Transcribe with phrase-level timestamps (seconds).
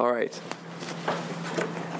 [0.00, 0.32] All right.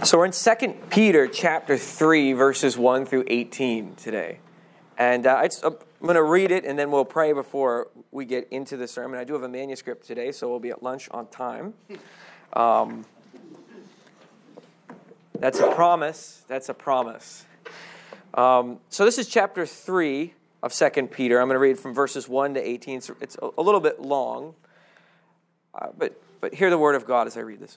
[0.04, 4.38] So we're in 2 Peter chapter 3, verses 1 through 18 today.
[4.96, 8.78] And uh, I'm going to read it and then we'll pray before we get into
[8.78, 9.20] the sermon.
[9.20, 11.74] I do have a manuscript today, so we'll be at lunch on time.
[12.54, 13.04] Um,
[15.38, 16.42] that's a promise.
[16.48, 17.44] That's a promise.
[18.32, 20.32] Um, so this is chapter 3
[20.62, 21.38] of 2 Peter.
[21.38, 22.96] I'm going to read from verses 1 to 18.
[22.96, 24.54] It's, it's a, a little bit long,
[25.74, 27.76] uh, but, but hear the word of God as I read this.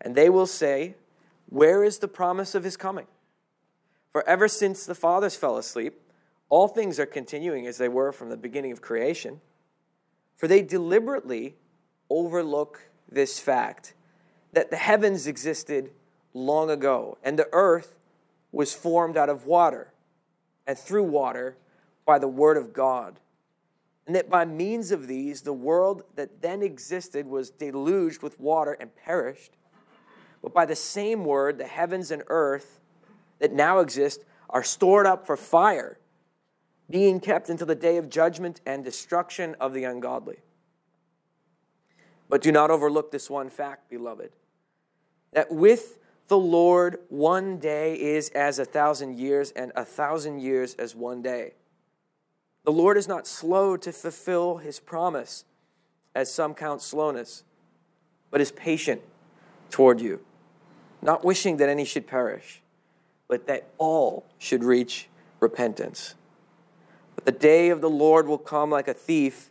[0.00, 0.94] And they will say,
[1.48, 3.06] Where is the promise of his coming?
[4.12, 6.00] For ever since the fathers fell asleep,
[6.48, 9.40] all things are continuing as they were from the beginning of creation.
[10.36, 11.56] For they deliberately
[12.08, 13.94] overlook this fact
[14.52, 15.90] that the heavens existed
[16.32, 17.94] long ago, and the earth
[18.52, 19.92] was formed out of water
[20.66, 21.56] and through water
[22.06, 23.20] by the word of God.
[24.06, 28.72] And that by means of these, the world that then existed was deluged with water
[28.72, 29.52] and perished.
[30.42, 32.80] But by the same word, the heavens and earth
[33.38, 35.98] that now exist are stored up for fire,
[36.88, 40.38] being kept until the day of judgment and destruction of the ungodly.
[42.28, 44.30] But do not overlook this one fact, beloved,
[45.32, 50.74] that with the Lord, one day is as a thousand years, and a thousand years
[50.74, 51.54] as one day.
[52.64, 55.46] The Lord is not slow to fulfill his promise,
[56.14, 57.44] as some count slowness,
[58.30, 59.00] but is patient
[59.70, 60.20] toward you,
[61.02, 62.60] not wishing that any should perish,
[63.28, 65.08] but that all should reach
[65.40, 66.14] repentance.
[67.14, 69.50] But the day of the Lord will come like a thief,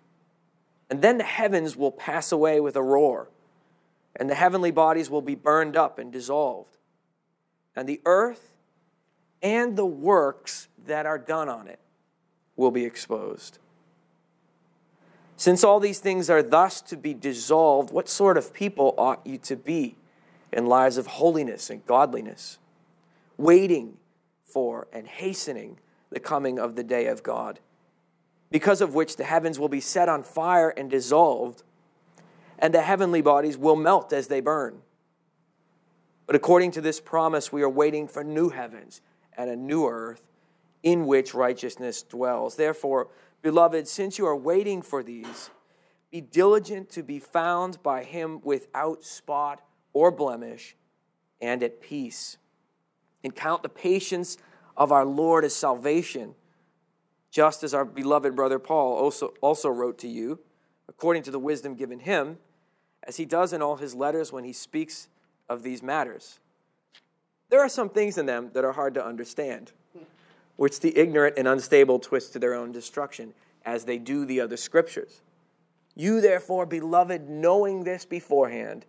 [0.90, 3.30] and then the heavens will pass away with a roar
[4.18, 6.78] and the heavenly bodies will be burned up and dissolved,
[7.75, 8.56] and the earth
[9.41, 11.79] and the works that are done on it
[12.56, 13.59] will be exposed.
[15.35, 19.38] Since all these things are thus to be dissolved, what sort of people ought you
[19.40, 19.96] to be
[20.52, 22.58] in lives of holiness and godliness,
[23.38, 23.97] waiting
[24.44, 27.59] for and hastening the coming of the day of God,
[28.50, 31.63] because of which the heavens will be set on fire and dissolved?
[32.59, 34.80] and the heavenly bodies will melt as they burn.
[36.25, 39.02] But according to this promise, we are waiting for new heavens
[39.38, 40.22] and a new earth
[40.84, 42.56] in which righteousness dwells.
[42.56, 43.09] Therefore,
[43.41, 45.50] beloved, since you are waiting for these,
[46.12, 49.62] be diligent to be found by him without spot
[49.94, 50.75] or blemish
[51.42, 52.38] and at peace.
[53.24, 54.38] And count the patience
[54.75, 56.36] of our Lord as salvation,
[57.31, 60.40] just as our beloved brother Paul also, also wrote to you,
[60.88, 62.38] according to the wisdom given him
[63.03, 65.08] as he does in all his letters when he speaks
[65.50, 66.40] of these matters.
[67.50, 69.72] There are some things in them that are hard to understand,
[70.58, 73.34] which the ignorant and unstable twist to their own destruction,
[73.66, 75.22] as they do the other scriptures.
[75.96, 78.86] You, therefore, beloved, knowing this beforehand,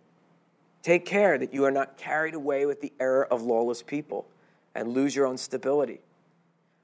[0.83, 4.27] take care that you are not carried away with the error of lawless people
[4.75, 5.99] and lose your own stability,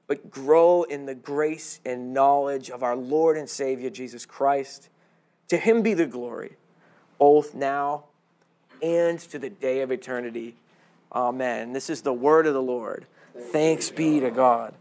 [0.06, 4.88] but grow in the grace and knowledge of our Lord and Savior Jesus Christ.
[5.48, 6.56] To him be the glory
[7.18, 8.04] both now
[8.82, 10.54] and to the day of eternity.
[11.12, 11.72] Amen.
[11.72, 13.06] This is the word of the Lord.
[13.34, 14.74] Thanks be to God.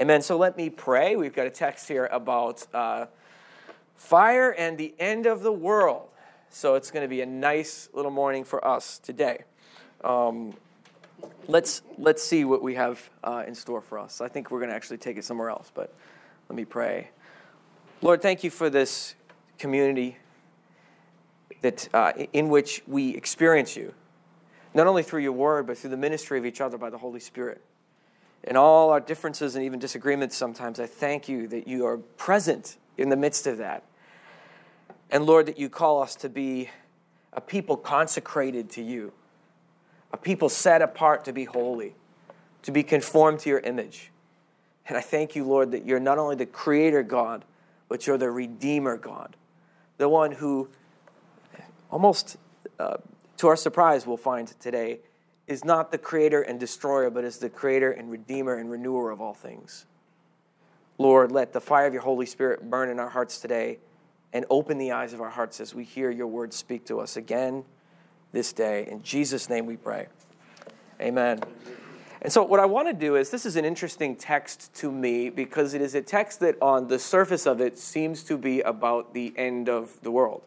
[0.00, 0.22] Amen.
[0.22, 1.16] So let me pray.
[1.16, 3.06] We've got a text here about uh,
[3.96, 6.08] fire and the end of the world.
[6.50, 9.44] So it's going to be a nice little morning for us today.
[10.02, 10.54] Um,
[11.46, 14.20] let's let's see what we have uh, in store for us.
[14.20, 15.92] I think we're going to actually take it somewhere else, but
[16.48, 17.10] let me pray.
[18.00, 19.14] Lord, thank you for this
[19.58, 20.16] community
[21.62, 23.92] that, uh, in which we experience you,
[24.72, 27.20] not only through your word, but through the ministry of each other by the Holy
[27.20, 27.60] Spirit.
[28.44, 32.76] In all our differences and even disagreements sometimes, I thank you that you are present
[32.96, 33.82] in the midst of that.
[35.10, 36.70] And Lord, that you call us to be
[37.32, 39.12] a people consecrated to you,
[40.12, 41.94] a people set apart to be holy,
[42.62, 44.10] to be conformed to your image.
[44.86, 47.44] And I thank you, Lord, that you're not only the creator God,
[47.88, 49.36] but you're the redeemer God,
[49.96, 50.68] the one who
[51.90, 52.36] almost
[52.78, 52.98] uh,
[53.38, 55.00] to our surprise, we'll find today,
[55.46, 59.20] is not the creator and destroyer, but is the creator and redeemer and renewer of
[59.20, 59.86] all things.
[60.98, 63.78] Lord, let the fire of your Holy Spirit burn in our hearts today
[64.32, 67.16] and open the eyes of our hearts as we hear your words speak to us
[67.16, 67.64] again
[68.32, 68.86] this day.
[68.90, 70.08] In Jesus' name we pray.
[71.00, 71.40] Amen.
[72.20, 75.30] And so, what I want to do is this is an interesting text to me
[75.30, 79.14] because it is a text that, on the surface of it, seems to be about
[79.14, 80.42] the end of the world.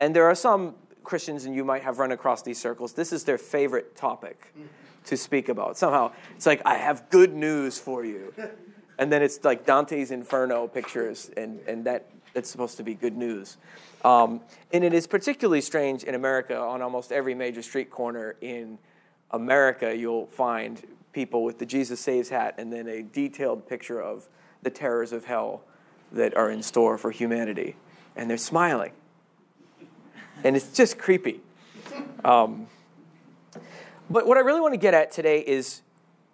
[0.00, 0.74] And there are some
[1.04, 4.52] Christians, and you might have run across these circles, this is their favorite topic
[5.04, 5.78] to speak about.
[5.78, 8.34] Somehow, it's like, I have good news for you.
[8.98, 13.16] And then it's like Dante's Inferno pictures, and, and that it's supposed to be good
[13.16, 13.56] news.
[14.04, 14.40] Um,
[14.72, 18.78] and it is particularly strange in America on almost every major street corner in
[19.30, 20.82] America, you'll find
[21.12, 24.28] people with the Jesus Saves hat and then a detailed picture of
[24.62, 25.62] the terrors of hell
[26.12, 27.76] that are in store for humanity.
[28.16, 28.92] And they're smiling.
[30.42, 31.40] And it's just creepy.
[32.24, 32.66] Um,
[34.08, 35.82] but what I really want to get at today is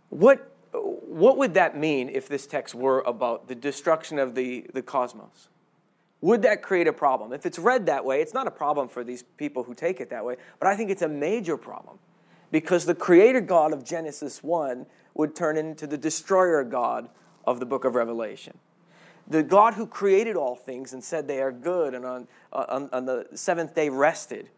[0.08, 4.82] what, what would that mean if this text were about the destruction of the, the
[4.82, 5.48] cosmos?
[6.26, 7.32] Would that create a problem?
[7.32, 10.10] If it's read that way, it's not a problem for these people who take it
[10.10, 12.00] that way, but I think it's a major problem
[12.50, 17.08] because the creator God of Genesis 1 would turn into the destroyer God
[17.46, 18.58] of the book of Revelation.
[19.28, 22.90] The God who created all things and said they are good and on, uh, on,
[22.92, 24.50] on the seventh day rested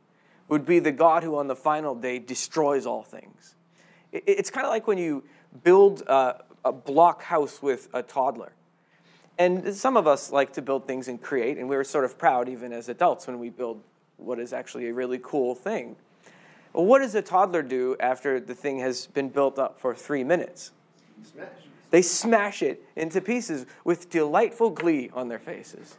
[0.49, 3.57] would be the God who on the final day destroys all things.
[4.11, 5.23] It, it's kind of like when you
[5.65, 6.33] build uh,
[6.65, 8.55] a, a block house with a toddler.
[9.39, 12.49] And some of us like to build things and create, and we're sort of proud
[12.49, 13.81] even as adults when we build
[14.17, 15.95] what is actually a really cool thing.
[16.73, 20.25] Well, what does a toddler do after the thing has been built up for three
[20.25, 20.73] minutes?
[21.23, 21.49] Smash.
[21.91, 25.97] They smash it into pieces with delightful glee on their faces.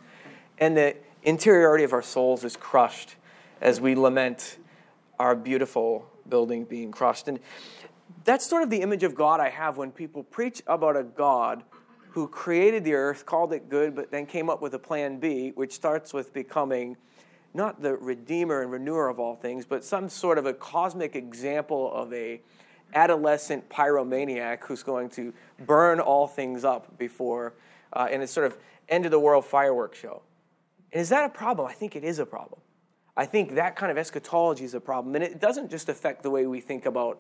[0.60, 3.16] And the interiority of our souls is crushed
[3.62, 4.58] as we lament
[5.18, 7.28] our beautiful building being crushed.
[7.28, 7.40] And
[8.24, 11.64] that's sort of the image of God I have when people preach about a God
[12.10, 15.52] who created the earth, called it good, but then came up with a plan B,
[15.56, 16.98] which starts with becoming
[17.54, 21.92] not the redeemer and renewer of all things, but some sort of a cosmic example
[21.94, 22.42] of a
[22.94, 25.34] adolescent pyromaniac who's going to
[25.66, 27.54] burn all things up before
[27.94, 28.58] uh, in a sort of
[28.88, 30.22] end of the world fireworks show.
[30.92, 31.68] And is that a problem?
[31.68, 32.60] I think it is a problem.
[33.16, 35.14] I think that kind of eschatology is a problem.
[35.16, 37.20] And it doesn't just affect the way we think about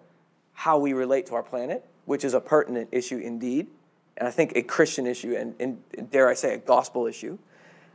[0.54, 3.68] how we relate to our planet, which is a pertinent issue indeed,
[4.18, 7.38] and I think a Christian issue, and, and dare I say, a gospel issue.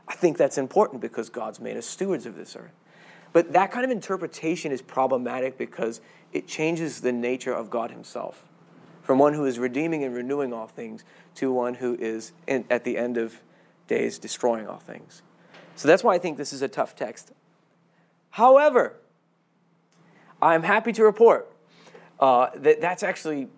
[0.09, 2.73] I think that's important because God's made us stewards of this earth.
[3.33, 6.01] But that kind of interpretation is problematic because
[6.33, 8.45] it changes the nature of God Himself
[9.03, 11.05] from one who is redeeming and renewing all things
[11.37, 13.41] to one who is, in, at the end of
[13.87, 15.23] days, destroying all things.
[15.77, 17.33] So that's why I think this is a tough text.
[18.31, 18.95] However,
[20.41, 21.51] I'm happy to report
[22.21, 23.49] uh, that that's actually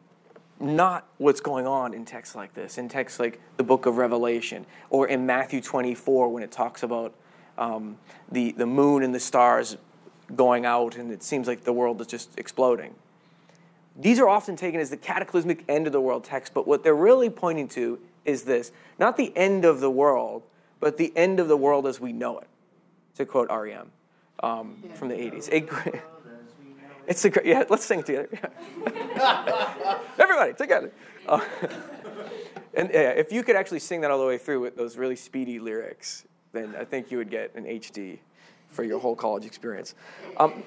[0.58, 4.66] not what's going on in texts like this, in texts like the book of Revelation,
[4.90, 7.14] or in Matthew 24 when it talks about
[7.58, 7.98] um,
[8.30, 9.76] the, the moon and the stars
[10.34, 12.94] going out and it seems like the world is just exploding.
[13.98, 16.94] These are often taken as the cataclysmic end of the world text, but what they're
[16.94, 20.42] really pointing to is this not the end of the world,
[20.80, 22.48] but the end of the world as we know it,
[23.16, 23.90] to quote REM
[24.42, 25.48] um, from the 80s.
[25.50, 26.00] A,
[27.06, 28.28] it's a great, yeah, let's sing it together.
[30.18, 30.92] Everybody, together.
[31.26, 31.40] Uh,
[32.74, 35.16] and yeah, if you could actually sing that all the way through with those really
[35.16, 38.18] speedy lyrics, then I think you would get an HD
[38.68, 39.94] for your whole college experience.
[40.36, 40.62] Um,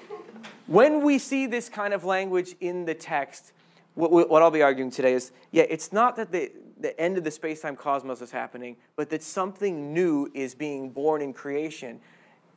[0.66, 3.52] when we see this kind of language in the text,
[3.94, 7.24] what, what I'll be arguing today is yeah, it's not that the, the end of
[7.24, 12.00] the space time cosmos is happening, but that something new is being born in creation.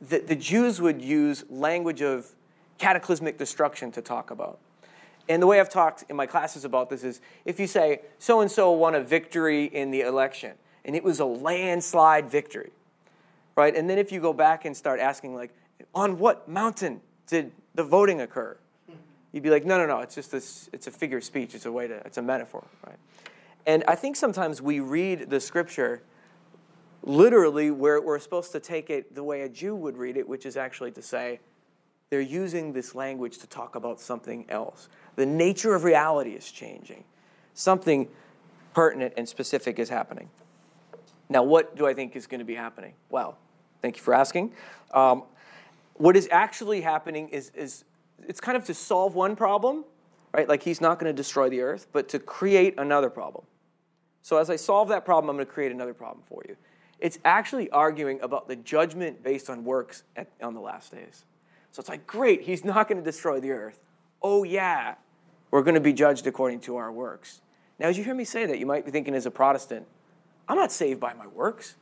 [0.08, 2.34] That the Jews would use language of
[2.78, 4.58] cataclysmic destruction to talk about.
[5.28, 8.40] And the way I've talked in my classes about this is if you say, so
[8.40, 10.52] and so won a victory in the election,
[10.84, 12.72] and it was a landslide victory,
[13.56, 13.74] right?
[13.74, 15.50] And then if you go back and start asking, like,
[15.94, 18.56] on what mountain did the voting occur?
[19.32, 21.66] You'd be like, no, no, no, it's just this, it's a figure of speech, it's
[21.66, 22.98] a way to, it's a metaphor, right?
[23.66, 26.02] And I think sometimes we read the scripture
[27.02, 30.46] literally where we're supposed to take it the way a Jew would read it, which
[30.46, 31.40] is actually to say,
[32.14, 34.88] they're using this language to talk about something else.
[35.16, 37.02] The nature of reality is changing.
[37.54, 38.06] Something
[38.72, 40.30] pertinent and specific is happening.
[41.28, 42.92] Now, what do I think is going to be happening?
[43.10, 43.36] Well,
[43.82, 44.52] thank you for asking.
[44.92, 45.24] Um,
[45.94, 47.82] what is actually happening is, is
[48.28, 49.84] it's kind of to solve one problem,
[50.32, 50.48] right?
[50.48, 53.44] Like he's not going to destroy the earth, but to create another problem.
[54.22, 56.54] So as I solve that problem, I'm going to create another problem for you.
[57.00, 61.24] It's actually arguing about the judgment based on works at, on the last days.
[61.74, 63.80] So it's like, great, he's not going to destroy the earth.
[64.22, 64.94] Oh, yeah,
[65.50, 67.40] we're going to be judged according to our works.
[67.80, 69.84] Now, as you hear me say that, you might be thinking as a Protestant,
[70.46, 71.74] I'm not saved by my works.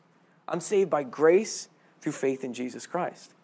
[0.49, 1.69] I'm saved by grace
[2.01, 3.35] through faith in Jesus Christ.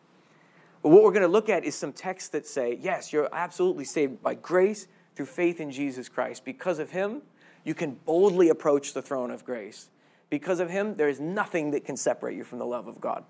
[0.82, 3.84] But what we're going to look at is some texts that say, yes, you're absolutely
[3.84, 4.86] saved by grace
[5.16, 6.46] through faith in Jesus Christ.
[6.46, 7.20] Because of him,
[7.62, 9.90] you can boldly approach the throne of grace.
[10.30, 13.22] Because of him, there is nothing that can separate you from the love of God.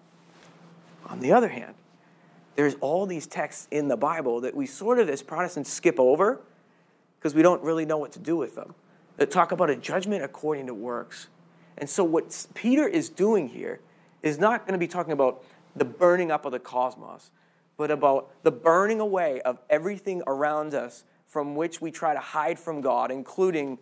[1.07, 1.75] On the other hand,
[2.59, 6.41] there's all these texts in the Bible that we sort of, as Protestants, skip over
[7.17, 8.75] because we don't really know what to do with them
[9.17, 11.29] that talk about a judgment according to works.
[11.77, 13.79] And so, what Peter is doing here
[14.25, 15.45] is not going to be talking about
[15.77, 17.31] the burning up of the cosmos,
[17.77, 22.59] but about the burning away of everything around us from which we try to hide
[22.59, 23.79] from God, including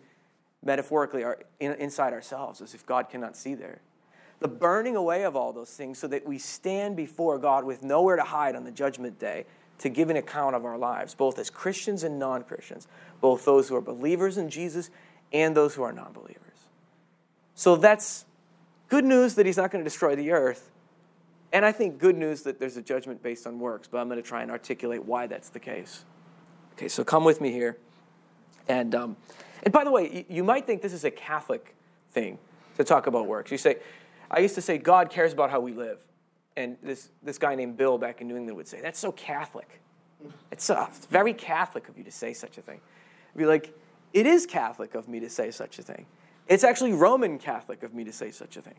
[0.63, 3.81] metaphorically our, in, inside ourselves, as if God cannot see there.
[4.39, 8.15] The burning away of all those things so that we stand before God with nowhere
[8.15, 9.45] to hide on the judgment day
[9.79, 12.87] to give an account of our lives, both as Christians and non Christians,
[13.21, 14.89] both those who are believers in Jesus
[15.31, 16.41] and those who are non believers.
[17.55, 18.25] So that's
[18.89, 20.71] good news that he's not going to destroy the earth.
[21.53, 24.21] And I think good news that there's a judgment based on works, but I'm going
[24.21, 26.03] to try and articulate why that's the case.
[26.73, 27.77] Okay, so come with me here.
[28.67, 29.17] And, um,
[29.63, 31.73] and by the way, you might think this is a Catholic
[32.11, 32.37] thing
[32.75, 33.51] to talk about works.
[33.51, 33.77] You say,
[34.29, 35.99] I used to say, God cares about how we live.
[36.55, 39.81] And this, this guy named Bill back in New England would say, That's so Catholic.
[40.51, 42.79] It's, uh, it's very Catholic of you to say such a thing.
[43.33, 43.77] I'd be like,
[44.13, 46.07] it is Catholic of me to say such a thing.
[46.47, 48.75] It's actually Roman Catholic of me to say such a thing.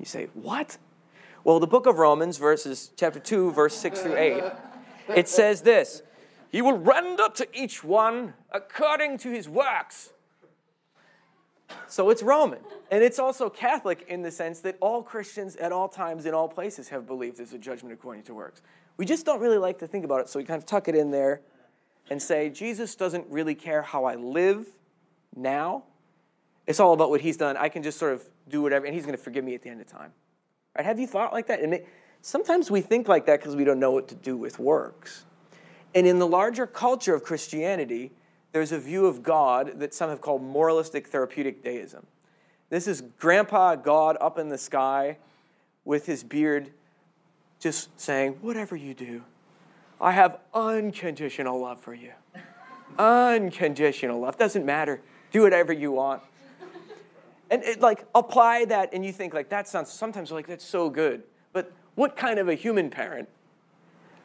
[0.00, 0.78] You say, what?
[1.44, 4.44] Well, the book of Romans, verses chapter 2, verse 6 through 8,
[5.14, 6.02] it says this
[6.50, 10.10] He will render to each one according to his works.
[11.88, 12.60] So it's Roman.
[12.90, 16.48] And it's also Catholic in the sense that all Christians at all times, in all
[16.48, 18.62] places, have believed there's a judgment according to works.
[18.96, 20.94] We just don't really like to think about it, so we kind of tuck it
[20.94, 21.40] in there
[22.10, 24.66] and say, Jesus doesn't really care how I live
[25.34, 25.84] now.
[26.66, 27.56] It's all about what he's done.
[27.56, 29.70] I can just sort of do whatever, and he's going to forgive me at the
[29.70, 30.12] end of time.
[30.76, 30.84] Right?
[30.84, 31.60] Have you thought like that?
[31.60, 31.88] And it,
[32.20, 35.24] sometimes we think like that because we don't know what to do with works.
[35.94, 38.12] And in the larger culture of Christianity,
[38.52, 42.06] there's a view of God that some have called moralistic therapeutic deism.
[42.68, 45.18] This is Grandpa God up in the sky
[45.84, 46.70] with his beard
[47.58, 49.22] just saying, Whatever you do,
[50.00, 52.12] I have unconditional love for you.
[52.98, 54.36] unconditional love.
[54.36, 55.00] Doesn't matter.
[55.30, 56.22] Do whatever you want.
[57.50, 59.90] And it, like apply that, and you think like that sounds.
[59.90, 61.22] Sometimes like that's so good.
[61.52, 63.28] But what kind of a human parent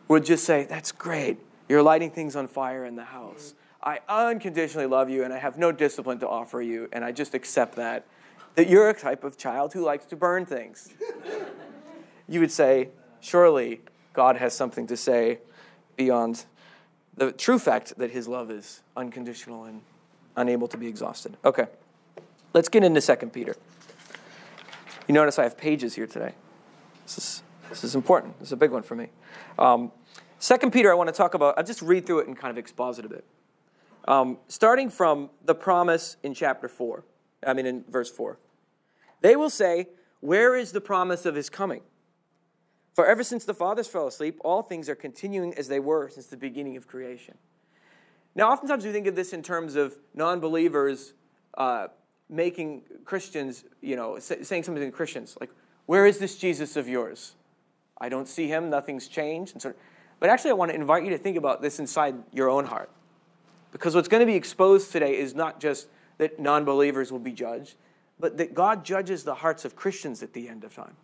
[0.07, 1.37] would just say, "That's great.
[1.67, 3.53] You're lighting things on fire in the house.
[3.83, 7.33] I unconditionally love you, and I have no discipline to offer you, and I just
[7.33, 8.05] accept that."
[8.55, 10.89] That you're a type of child who likes to burn things.
[12.27, 13.81] you would say, surely
[14.13, 15.39] God has something to say
[15.95, 16.45] beyond
[17.15, 19.81] the true fact that his love is unconditional and
[20.35, 21.35] unable to be exhausted.
[21.43, 21.67] Okay,
[22.53, 23.55] let's get into 2 Peter.
[25.07, 26.33] You notice I have pages here today.
[27.05, 28.37] This is, this is important.
[28.39, 29.07] This is a big one for me.
[29.57, 29.91] Um,
[30.39, 32.57] 2 Peter, I want to talk about, I'll just read through it and kind of
[32.57, 33.23] exposit a bit.
[34.07, 37.03] Um, starting from the promise in chapter 4,
[37.45, 38.39] I mean, in verse 4.
[39.21, 39.87] They will say,
[40.21, 41.81] Where is the promise of his coming?
[42.93, 46.27] For ever since the fathers fell asleep, all things are continuing as they were since
[46.27, 47.37] the beginning of creation.
[48.33, 51.13] Now, oftentimes we think of this in terms of non believers
[51.57, 51.87] uh,
[52.29, 55.49] making Christians, you know, saying something to Christians, like,
[55.85, 57.35] Where is this Jesus of yours?
[57.99, 59.53] I don't see him, nothing's changed.
[59.53, 59.73] And so,
[60.19, 62.89] but actually, I want to invite you to think about this inside your own heart.
[63.77, 67.31] Because what's going to be exposed today is not just that non believers will be
[67.31, 67.75] judged,
[68.19, 70.95] but that God judges the hearts of Christians at the end of time.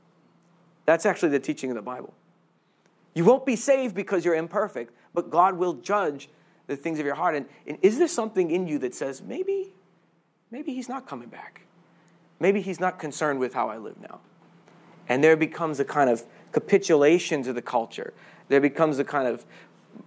[0.86, 2.15] That's actually the teaching of the Bible.
[3.13, 6.30] You won't be saved because you're imperfect, but God will judge
[6.65, 7.36] the things of your heart.
[7.36, 9.72] And, and is there something in you that says, maybe,
[10.50, 11.62] maybe he's not coming back?
[12.39, 14.20] Maybe he's not concerned with how I live now.
[15.08, 18.15] And there becomes a kind of capitulation to the culture.
[18.48, 19.46] There becomes a kind of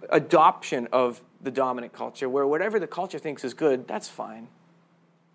[0.09, 4.49] adoption of the dominant culture where whatever the culture thinks is good, that's fine.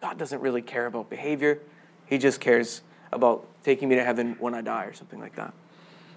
[0.02, 1.59] God doesn't really care about behavior,
[2.04, 5.54] He just cares about taking me to heaven when I die or something like that.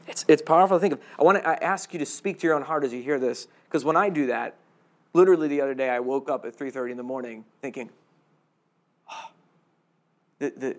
[0.05, 0.99] It's, it's powerful to think of.
[1.17, 3.47] I want to ask you to speak to your own heart as you hear this,
[3.69, 4.55] because when I do that,
[5.13, 7.89] literally the other day I woke up at 3.30 in the morning thinking,
[9.09, 9.29] oh,
[10.39, 10.77] the, the,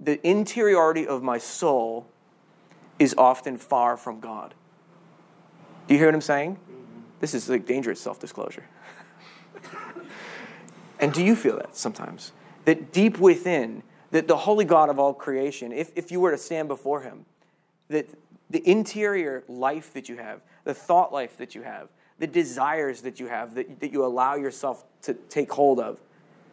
[0.00, 2.06] the interiority of my soul
[2.98, 4.54] is often far from God.
[5.86, 6.56] Do you hear what I'm saying?
[6.56, 6.83] Mm.
[7.24, 8.64] This is like dangerous self disclosure.
[11.00, 12.32] and do you feel that sometimes?
[12.66, 16.36] That deep within, that the holy God of all creation, if, if you were to
[16.36, 17.24] stand before him,
[17.88, 18.10] that
[18.50, 21.88] the interior life that you have, the thought life that you have,
[22.18, 25.98] the desires that you have, that, that you allow yourself to take hold of,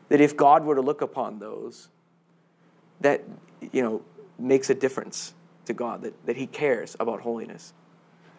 [0.08, 1.90] that if God were to look upon those,
[3.02, 3.26] that,
[3.74, 4.04] you know,
[4.40, 5.34] makes a difference
[5.66, 7.74] to God, that, that he cares about holiness.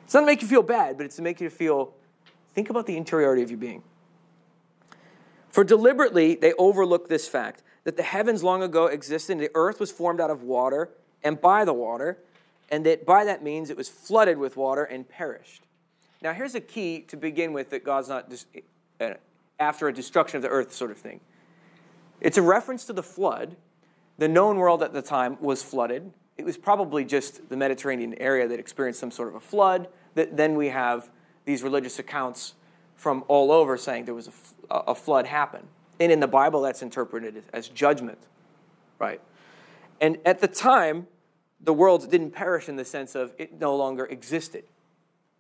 [0.05, 1.93] It's not to make you feel bad, but it's to make you feel,
[2.55, 3.83] think about the interiority of your being.
[5.51, 9.81] For deliberately they overlook this fact that the heavens long ago existed, and the earth
[9.81, 10.91] was formed out of water
[11.25, 12.19] and by the water,
[12.71, 15.65] and that by that means it was flooded with water and perished.
[16.23, 18.47] Now, here's a key to begin with that God's not dis-
[19.01, 19.15] uh,
[19.59, 21.21] after a destruction of the earth sort of thing.
[22.21, 23.57] It's a reference to the flood.
[24.19, 26.13] The known world at the time was flooded.
[26.39, 29.89] It was probably just the Mediterranean area that experienced some sort of a flood.
[30.15, 31.11] That then we have
[31.45, 32.55] these religious accounts
[32.97, 34.29] from all over saying there was
[34.71, 35.67] a, a flood happen.
[35.99, 38.19] And in the Bible, that's interpreted as judgment,
[38.99, 39.21] right?
[40.01, 41.07] And at the time,
[41.61, 44.65] the world didn't perish in the sense of it no longer existed.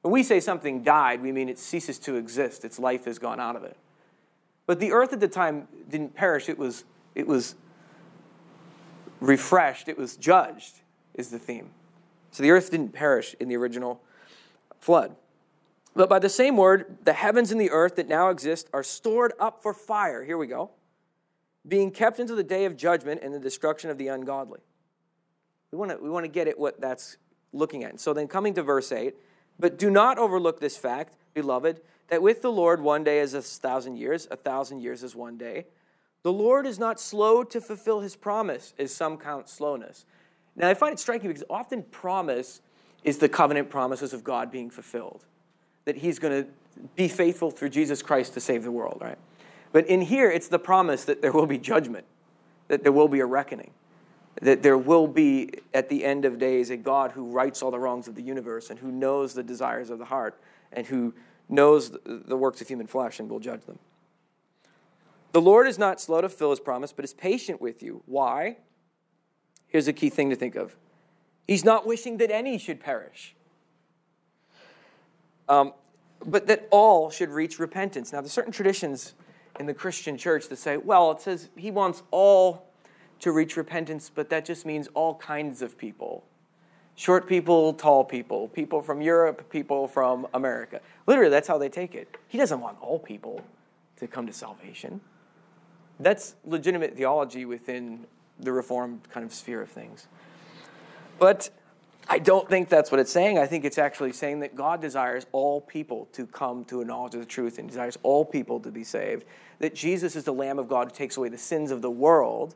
[0.03, 3.41] When we say something died, we mean it ceases to exist, its life has gone
[3.41, 3.77] out of it.
[4.67, 7.55] But the earth at the time didn't perish, it was, it was
[9.21, 10.81] refreshed, it was judged,
[11.15, 11.71] is the theme.
[12.31, 14.01] So the earth didn't perish in the original
[14.81, 15.15] flood.
[15.95, 19.33] But by the same word, the heavens and the earth that now exist are stored
[19.39, 20.25] up for fire.
[20.25, 20.71] Here we go.
[21.69, 24.61] Being kept until the day of judgment and the destruction of the ungodly.
[25.71, 27.19] We want to, we want to get at what that's
[27.53, 28.01] looking at.
[28.01, 29.15] So then, coming to verse 8,
[29.59, 33.43] but do not overlook this fact, beloved, that with the Lord one day is a
[33.43, 35.67] thousand years, a thousand years is one day.
[36.23, 40.05] The Lord is not slow to fulfill his promise, as some count slowness.
[40.57, 42.61] Now, I find it striking because often promise
[43.05, 45.25] is the covenant promises of God being fulfilled
[45.85, 46.51] that he's going to
[46.97, 49.19] be faithful through Jesus Christ to save the world, right?
[49.73, 52.05] But in here, it's the promise that there will be judgment,
[52.69, 53.71] that there will be a reckoning,
[54.41, 57.79] that there will be, at the end of days, a God who rights all the
[57.79, 60.39] wrongs of the universe and who knows the desires of the heart
[60.73, 61.15] and who
[61.49, 63.79] knows the works of human flesh and will judge them.
[65.33, 68.03] The Lord is not slow to fulfill his promise, but is patient with you.
[68.07, 68.59] Why?
[69.67, 70.77] Here's a key thing to think of
[71.47, 73.35] He's not wishing that any should perish
[75.49, 75.73] um,
[76.25, 78.13] but that all should reach repentance.
[78.13, 79.15] Now, there's certain traditions
[79.59, 82.67] in the Christian church that say, well, it says he wants all
[83.21, 86.25] to reach repentance, but that just means all kinds of people
[86.95, 90.81] short people, tall people, people from Europe, people from America.
[91.07, 92.17] Literally, that's how they take it.
[92.29, 93.43] He doesn't want all people
[93.97, 95.01] to come to salvation.
[96.01, 98.07] That's legitimate theology within
[98.39, 100.07] the Reformed kind of sphere of things.
[101.19, 101.51] But
[102.09, 103.39] I don't think that's what it's saying.
[103.39, 107.15] I think it's actually saying that God desires all people to come to a knowledge
[107.15, 109.25] of the truth and desires all people to be saved.
[109.61, 112.55] That Jesus is the Lamb of God who takes away the sins of the world.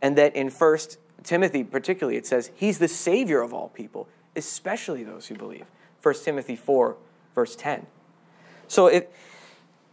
[0.00, 0.78] And that in 1
[1.22, 5.66] Timothy, particularly, it says he's the Savior of all people, especially those who believe.
[6.02, 6.96] 1 Timothy 4,
[7.34, 7.86] verse 10.
[8.66, 9.04] So if,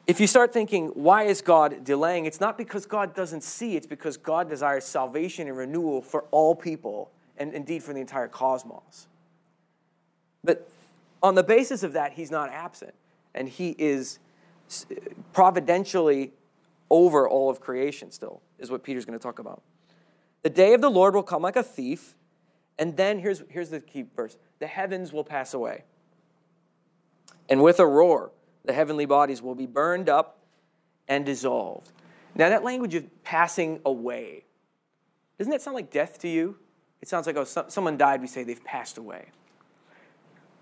[0.08, 2.26] if you start thinking, why is God delaying?
[2.26, 6.56] It's not because God doesn't see, it's because God desires salvation and renewal for all
[6.56, 9.08] people and indeed for the entire cosmos.
[10.44, 10.70] But
[11.24, 12.94] on the basis of that, he's not absent,
[13.34, 14.20] and he is
[15.34, 16.34] providentially
[16.90, 19.62] over all of creation still, is what Peter's going to talk about.
[20.44, 22.16] The day of the Lord will come like a thief,
[22.78, 25.84] and then here's, here's the key verse the heavens will pass away.
[27.50, 28.32] And with a roar,
[28.66, 30.40] the heavenly bodies will be burned up
[31.08, 31.92] and dissolved.
[32.36, 34.46] Now, that language of passing away,
[35.38, 36.58] doesn't that sound like death to you?
[37.02, 39.28] It sounds like, oh, so, someone died, we say they've passed away.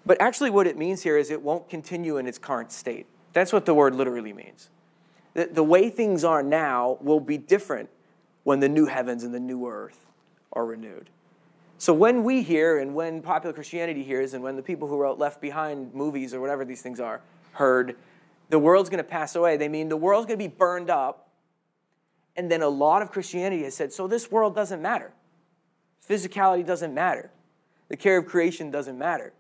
[0.05, 3.07] But actually, what it means here is it won't continue in its current state.
[3.33, 4.69] That's what the word literally means.
[5.33, 7.89] The, the way things are now will be different
[8.43, 10.05] when the new heavens and the new earth
[10.53, 11.09] are renewed.
[11.79, 15.19] So when we hear, and when popular Christianity hears, and when the people who wrote
[15.19, 17.21] Left Behind movies or whatever these things are
[17.51, 17.95] heard,
[18.49, 21.29] the world's going to pass away, they mean the world's going to be burned up.
[22.35, 25.11] And then a lot of Christianity has said, so this world doesn't matter.
[26.07, 27.31] Physicality doesn't matter.
[27.89, 29.33] The care of creation doesn't matter.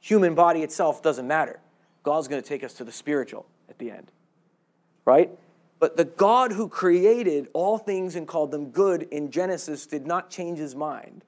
[0.00, 1.60] Human body itself doesn't matter.
[2.02, 4.10] God's going to take us to the spiritual at the end.
[5.04, 5.30] Right?
[5.78, 10.30] But the God who created all things and called them good in Genesis did not
[10.30, 11.24] change his mind.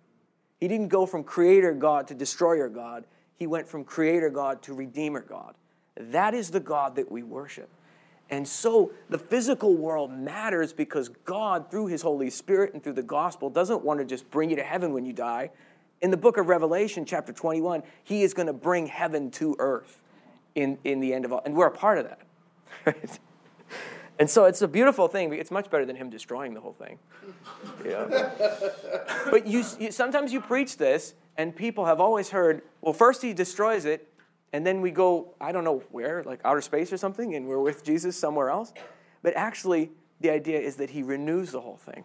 [0.61, 3.05] He didn't go from creator God to destroyer God.
[3.37, 5.55] He went from creator God to redeemer God.
[5.97, 7.69] That is the God that we worship.
[8.31, 13.03] And so the physical world matters because God, through His Holy Spirit and through the
[13.03, 15.51] gospel, doesn't want to just bring you to heaven when you die.
[16.01, 20.01] In the book of Revelation, chapter 21, He is going to bring heaven to earth
[20.55, 21.43] in, in the end of all.
[21.45, 22.09] And we're a part of
[22.85, 23.19] that.
[24.19, 25.33] And so it's a beautiful thing.
[25.35, 26.99] It's much better than Him destroying the whole thing.
[27.85, 28.31] Yeah.
[29.31, 33.33] but you, you, sometimes you preach this, and people have always heard, well, first He
[33.33, 34.09] destroys it,
[34.57, 37.61] and then we go, I don't know where, like outer space or something, and we're
[37.61, 38.73] with Jesus somewhere else.
[39.23, 39.91] But actually,
[40.21, 42.05] the idea is that he renews the whole thing.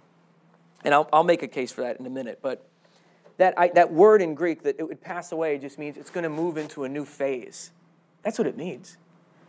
[0.84, 2.40] And I'll, I'll make a case for that in a minute.
[2.42, 2.68] But
[3.38, 6.26] that, I, that word in Greek that it would pass away just means it's going
[6.26, 7.72] to move into a new phase.
[8.22, 8.98] That's what it means.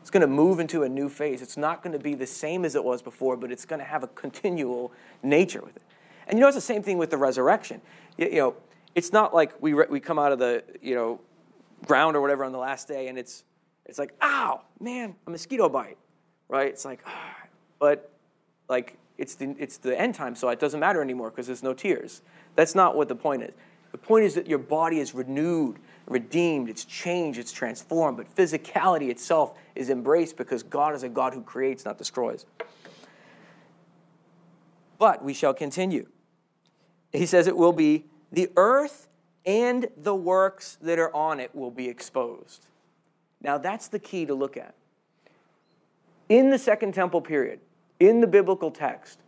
[0.00, 1.42] It's going to move into a new phase.
[1.42, 3.84] It's not going to be the same as it was before, but it's going to
[3.84, 4.92] have a continual
[5.24, 5.82] nature with it.
[6.28, 7.80] And you know, it's the same thing with the resurrection.
[8.16, 8.54] You, you know,
[8.94, 11.20] it's not like we, re- we come out of the, you know,
[11.86, 13.44] ground or whatever on the last day and it's,
[13.86, 15.98] it's like, ow, man, a mosquito bite,
[16.48, 16.68] right?
[16.68, 17.36] It's like, ah.
[17.78, 18.12] but
[18.68, 21.74] like it's the, it's the end time, so it doesn't matter anymore because there's no
[21.74, 22.22] tears.
[22.54, 23.52] That's not what the point is.
[23.92, 29.10] The point is that your body is renewed, redeemed, it's changed, it's transformed, but physicality
[29.10, 32.46] itself is embraced because God is a God who creates, not destroys.
[34.98, 36.06] But we shall continue.
[37.12, 39.08] He says it will be the earth
[39.44, 42.66] and the works that are on it will be exposed.
[43.42, 44.74] Now, that's the key to look at.
[46.28, 47.60] In the Second Temple period,
[47.98, 49.18] in the biblical text,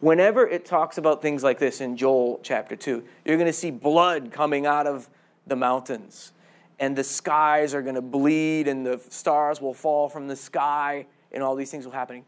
[0.00, 3.70] whenever it talks about things like this in Joel chapter 2, you're going to see
[3.70, 5.08] blood coming out of
[5.46, 6.32] the mountains,
[6.78, 11.06] and the skies are going to bleed, and the stars will fall from the sky,
[11.32, 12.24] and all these things will happen.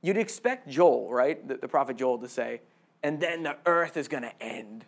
[0.00, 2.60] You'd expect Joel, right, the, the prophet Joel, to say,
[3.02, 4.84] and then the earth is going to end.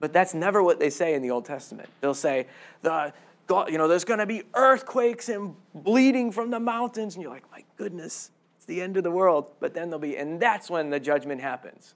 [0.00, 1.88] But that's never what they say in the Old Testament.
[2.00, 2.46] They'll say,
[2.82, 3.12] the,
[3.68, 7.14] you know, there's going to be earthquakes and bleeding from the mountains.
[7.14, 9.46] And you're like, my goodness, it's the end of the world.
[9.60, 11.94] But then there'll be, and that's when the judgment happens.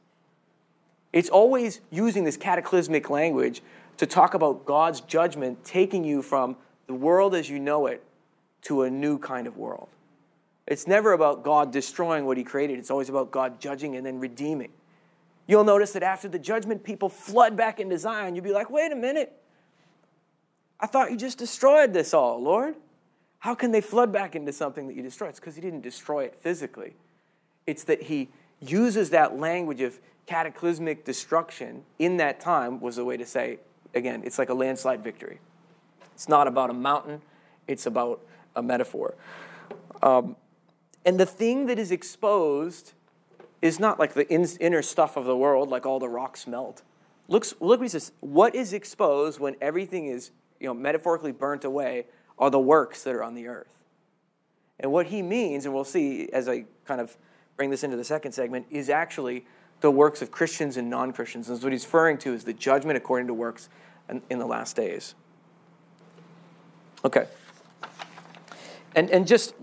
[1.13, 3.63] It's always using this cataclysmic language
[3.99, 8.03] to talk about God's judgment taking you from the world as you know it
[8.63, 9.89] to a new kind of world.
[10.67, 14.21] It's never about God destroying what He created, it's always about God judging and then
[14.21, 14.71] redeeming.
[15.47, 18.35] You'll notice that after the judgment, people flood back into Zion.
[18.35, 19.33] You'll be like, wait a minute.
[20.79, 22.75] I thought you just destroyed this all, Lord.
[23.41, 25.31] How can they flood back into something that you destroyed?
[25.31, 26.95] It's because He didn't destroy it physically.
[27.67, 28.29] It's that He
[28.61, 33.59] uses that language of cataclysmic destruction in that time, was a way to say,
[33.95, 35.41] again, it's like a landslide victory.
[36.15, 37.21] It's not about a mountain,
[37.67, 38.21] it's about
[38.55, 39.15] a metaphor.
[40.03, 40.37] Um,
[41.05, 42.93] and the thing that is exposed
[43.63, 46.83] is not like the in, inner stuff of the world, like all the rocks melt.
[47.29, 48.13] Looks, look what he says.
[48.21, 52.07] What is exposed when everything is, you know, metaphorically burnt away
[52.39, 53.69] are the works that are on the earth.
[54.81, 57.17] And what he means, and we'll see as I kind of
[57.57, 59.47] bring this into the second segment, is actually
[59.81, 61.49] the works of Christians and non Christians.
[61.49, 63.69] And what he's referring to is the judgment according to works
[64.09, 65.15] in, in the last days.
[67.05, 67.27] Okay.
[68.95, 69.55] And, and just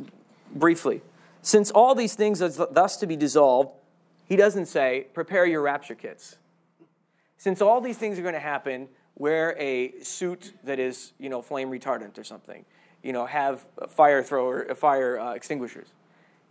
[0.54, 1.02] briefly,
[1.42, 3.72] since all these things are thus to be dissolved,
[4.30, 6.38] he doesn't say, prepare your rapture kits.
[7.38, 11.42] Since all these things are going to happen, wear a suit that is, you know,
[11.42, 12.64] flame retardant or something.
[13.02, 15.88] You know, have fire thrower, fire uh, extinguishers.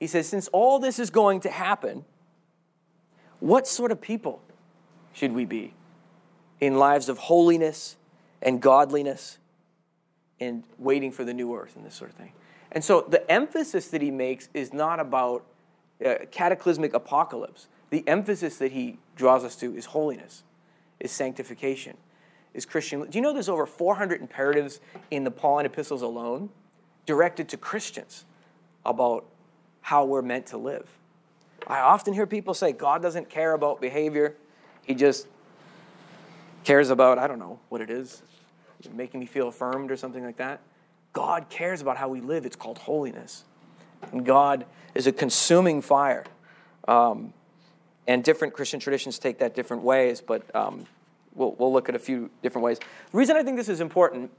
[0.01, 2.05] He says, since all this is going to happen,
[3.39, 4.43] what sort of people
[5.13, 5.75] should we be
[6.61, 7.97] in lives of holiness
[8.43, 9.39] and godliness
[10.41, 12.33] and waiting for the new earth and this sort of thing?
[12.73, 15.45] And so the emphasis that he makes is not about
[16.05, 17.69] uh, cataclysmic apocalypse.
[17.91, 20.43] The emphasis that he draws us to is holiness,
[21.01, 21.97] is sanctification,
[22.55, 23.09] is Christian.
[23.09, 24.81] Do you know there's over 400 imperatives
[25.11, 26.51] in the Pauline epistles alone
[27.07, 28.25] directed to Christians
[28.85, 29.25] about
[29.81, 30.89] how we're meant to live?
[31.67, 34.37] I often hear people say God doesn't care about behavior,
[34.83, 35.27] He just
[36.65, 38.23] cares about, I don't know what it is,
[38.93, 40.61] making me feel affirmed or something like that.
[41.13, 42.47] God cares about how we live.
[42.47, 43.45] It's called holiness.
[44.13, 46.25] And God is a consuming fire.
[46.87, 47.33] Um,
[48.07, 50.87] and different Christian traditions take that different ways, but um,
[51.35, 52.79] we'll, we'll look at a few different ways.
[52.79, 54.31] The reason I think this is important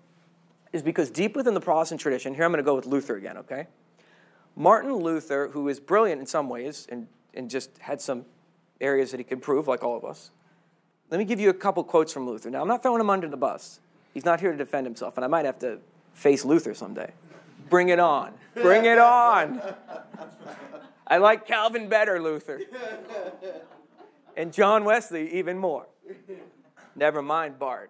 [0.73, 3.37] is because deep within the Protestant tradition, here I'm going to go with Luther again,
[3.37, 3.67] okay?
[4.55, 8.25] Martin Luther, who is brilliant in some ways and, and just had some
[8.81, 10.31] areas that he could prove, like all of us.
[11.09, 12.49] Let me give you a couple quotes from Luther.
[12.49, 13.79] Now, I'm not throwing him under the bus.
[14.13, 15.79] He's not here to defend himself, and I might have to
[16.13, 17.11] face Luther someday.
[17.69, 18.33] Bring it on.
[18.55, 19.61] Bring it on.
[21.07, 22.61] I like Calvin better, Luther.
[24.37, 25.87] And John Wesley even more.
[26.95, 27.89] Never mind Barth.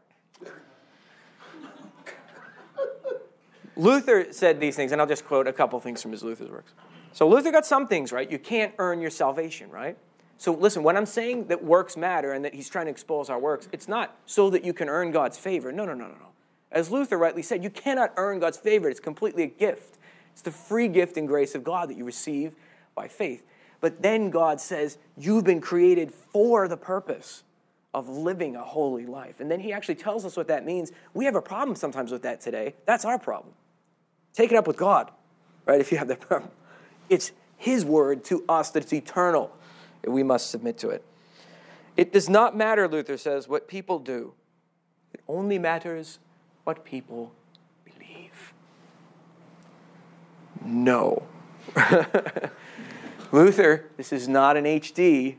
[3.75, 6.73] Luther said these things, and I'll just quote a couple things from his Luther's works.
[7.13, 8.29] So Luther got some things right.
[8.29, 9.97] You can't earn your salvation, right?
[10.37, 13.39] So listen, when I'm saying that works matter and that he's trying to expose our
[13.39, 15.71] works, it's not so that you can earn God's favor.
[15.71, 16.27] No, no, no, no, no.
[16.71, 18.89] As Luther rightly said, you cannot earn God's favor.
[18.89, 19.97] It's completely a gift.
[20.33, 22.53] It's the free gift and grace of God that you receive
[22.95, 23.43] by faith.
[23.81, 27.43] But then God says, You've been created for the purpose
[27.93, 29.39] of living a holy life.
[29.39, 30.91] And then He actually tells us what that means.
[31.13, 32.75] We have a problem sometimes with that today.
[32.85, 33.53] That's our problem.
[34.33, 35.11] Take it up with God,
[35.65, 35.79] right?
[35.79, 36.51] If you have that problem.
[37.09, 39.51] It's His word to us that it's eternal.
[40.05, 41.03] We must submit to it.
[41.97, 44.33] It does not matter, Luther says, what people do
[45.13, 46.19] It only matters
[46.69, 47.31] what people
[47.83, 48.53] believe.
[50.63, 51.23] No.
[53.31, 55.37] Luther, this is not an HD.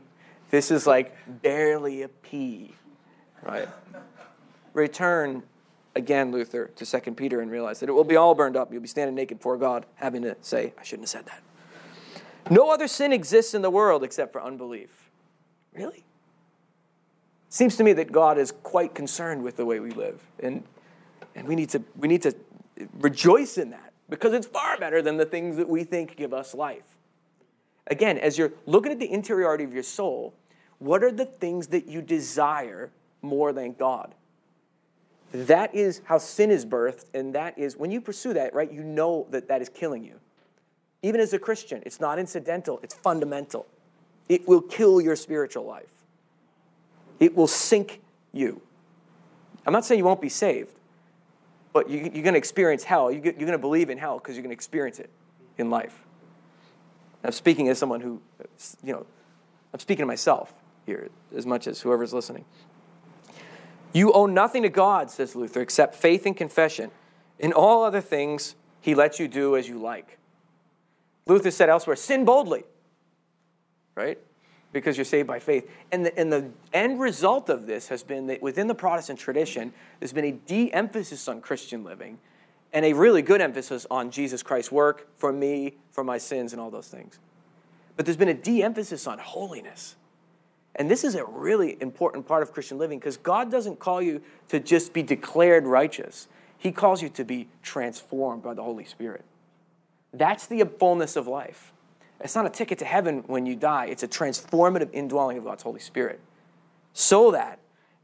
[0.49, 2.75] This is like barely a P,
[3.43, 3.69] right?
[4.73, 5.43] Return
[5.95, 8.73] again, Luther, to 2 Peter and realize that it will be all burned up.
[8.73, 11.41] You'll be standing naked before God, having to say, I shouldn't have said that.
[12.51, 14.89] No other sin exists in the world except for unbelief.
[15.73, 16.03] Really?
[17.51, 20.21] Seems to me that God is quite concerned with the way we live.
[20.39, 20.63] And,
[21.35, 22.35] and we, need to, we need to
[22.99, 26.53] rejoice in that because it's far better than the things that we think give us
[26.53, 26.83] life.
[27.87, 30.33] Again, as you're looking at the interiority of your soul,
[30.79, 32.91] what are the things that you desire
[33.21, 34.13] more than God?
[35.31, 38.83] That is how sin is birthed, and that is when you pursue that, right, you
[38.83, 40.19] know that that is killing you.
[41.03, 43.65] Even as a Christian, it's not incidental, it's fundamental.
[44.27, 45.93] It will kill your spiritual life,
[47.19, 48.01] it will sink
[48.33, 48.61] you.
[49.65, 50.73] I'm not saying you won't be saved,
[51.73, 53.11] but you, are going to experience hell.
[53.11, 55.09] You're going to believe in hell because you're going to experience it
[55.57, 56.03] in life.
[57.23, 58.21] I'm speaking as someone who,
[58.83, 59.05] you know,
[59.73, 60.53] I'm speaking to myself
[60.85, 62.45] here as much as whoever's listening.
[63.93, 66.91] You owe nothing to God, says Luther, except faith and confession.
[67.39, 70.17] In all other things, he lets you do as you like.
[71.27, 72.63] Luther said elsewhere, sin boldly,
[73.95, 74.17] right?
[74.73, 75.69] Because you're saved by faith.
[75.91, 79.73] And the, and the end result of this has been that within the Protestant tradition,
[79.99, 82.19] there's been a de emphasis on Christian living
[82.73, 86.61] and a really good emphasis on Jesus Christ's work for me, for my sins, and
[86.61, 87.19] all those things.
[87.97, 89.95] But there's been a de emphasis on holiness.
[90.75, 94.21] And this is a really important part of Christian living because God doesn't call you
[94.47, 99.25] to just be declared righteous, He calls you to be transformed by the Holy Spirit.
[100.13, 101.73] That's the fullness of life.
[102.23, 105.63] It's not a ticket to heaven when you die, it's a transformative indwelling of God's
[105.63, 106.19] Holy Spirit.
[106.93, 107.59] So that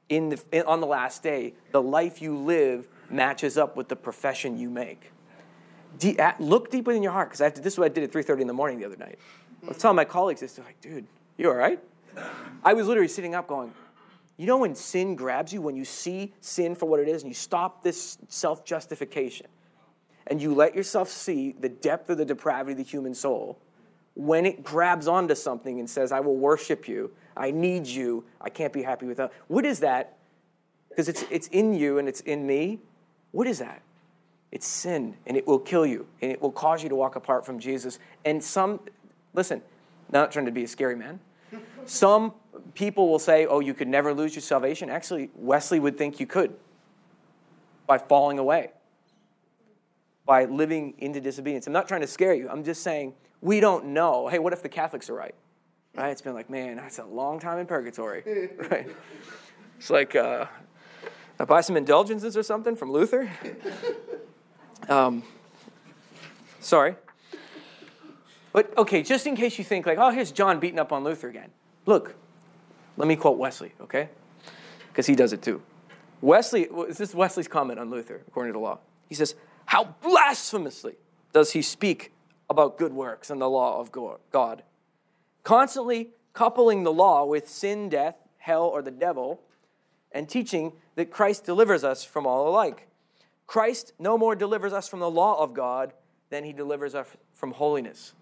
[0.10, 3.96] in the, in, on the last day, the life you live matches up with the
[3.96, 5.12] profession you make.
[6.04, 8.42] At, uh, look deep within your heart, because this is what I did at 3.30
[8.42, 9.18] in the morning the other night.
[9.64, 11.80] I was telling my colleagues this, they're like, dude, you all right?
[12.64, 13.74] I was literally sitting up going,
[14.38, 17.30] you know when sin grabs you, when you see sin for what it is, and
[17.30, 19.48] you stop this self justification,
[20.28, 23.60] and you let yourself see the depth of the depravity of the human soul,
[24.18, 28.50] when it grabs onto something and says, I will worship you, I need you, I
[28.50, 29.32] can't be happy without.
[29.48, 30.18] What is that?
[30.90, 32.80] Because it's, it's in you and it's in me.
[33.32, 33.84] What is that?
[34.52, 37.46] It's sin, and it will kill you, and it will cause you to walk apart
[37.46, 38.00] from Jesus.
[38.26, 38.80] And some,
[39.36, 39.62] listen,
[40.12, 41.20] not trying to be a scary man,
[41.86, 42.34] some
[42.74, 44.90] people will say, oh, you could never lose your salvation.
[44.90, 46.56] Actually, Wesley would think you could
[47.86, 48.72] by falling away,
[50.26, 51.68] by living into disobedience.
[51.68, 52.50] I'm not trying to scare you.
[52.50, 54.28] I'm just saying we don't know.
[54.28, 55.36] Hey, what if the Catholics are right?
[55.96, 56.10] Right?
[56.10, 58.24] It's been like, man, that's a long time in purgatory.
[58.72, 58.88] right?
[59.78, 60.46] It's like, uh,
[61.40, 63.30] I buy some indulgences or something from Luther.
[64.90, 65.24] Um,
[66.60, 66.96] sorry.
[68.54, 71.30] But okay, just in case you think like, oh, here's John beating up on Luther
[71.30, 71.50] again.
[71.86, 72.16] Look,
[72.96, 74.10] let me quote Wesley, okay?
[74.90, 75.62] Because he does it too.
[76.22, 78.80] Wesley, is this is Wesley's comment on Luther, according to the law.
[79.10, 80.96] He says, How blasphemously
[81.34, 82.12] does he speak
[82.50, 83.92] about good works and the law of
[84.32, 84.64] God?
[85.44, 89.42] Constantly coupling the law with sin, death, hell, or the devil,
[90.12, 92.88] and teaching that Christ delivers us from all alike.
[93.46, 95.94] Christ no more delivers us from the law of God
[96.30, 98.14] than he delivers us from holiness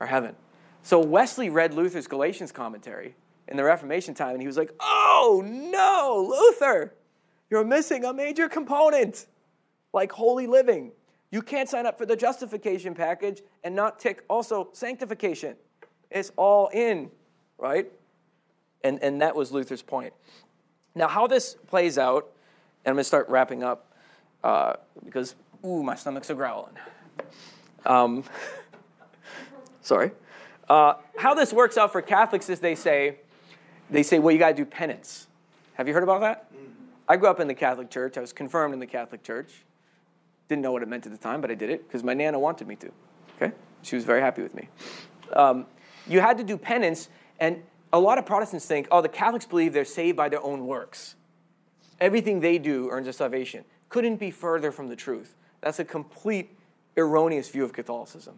[0.00, 0.34] or heaven.
[0.82, 3.14] So Wesley read Luther's Galatians commentary
[3.48, 6.94] in the Reformation time, and he was like, oh no, Luther,
[7.50, 9.26] you're missing a major component,
[9.92, 10.92] like holy living.
[11.32, 15.56] You can't sign up for the justification package and not tick also sanctification.
[16.10, 17.10] It's all in,
[17.56, 17.90] right?
[18.84, 20.12] And, and that was Luther's point.
[20.94, 22.30] Now, how this plays out,
[22.84, 23.96] and I'm going to start wrapping up
[24.44, 26.74] uh, because, ooh, my stomach's a growling.
[27.86, 28.24] Um,
[29.80, 30.10] sorry.
[30.68, 33.16] Uh, how this works out for Catholics is they say,
[33.90, 35.28] they say, well, you got to do penance.
[35.74, 36.52] Have you heard about that?
[36.52, 36.66] Mm-hmm.
[37.08, 38.18] I grew up in the Catholic Church.
[38.18, 39.64] I was confirmed in the Catholic Church.
[40.52, 42.38] Didn't know what it meant at the time, but I did it because my nana
[42.38, 42.92] wanted me to.
[43.36, 44.68] Okay, she was very happy with me.
[45.32, 45.64] Um,
[46.06, 47.08] you had to do penance,
[47.40, 50.66] and a lot of Protestants think, oh, the Catholics believe they're saved by their own
[50.66, 51.14] works.
[52.02, 53.64] Everything they do earns their salvation.
[53.88, 55.36] Couldn't be further from the truth.
[55.62, 56.54] That's a complete
[56.98, 58.34] erroneous view of Catholicism.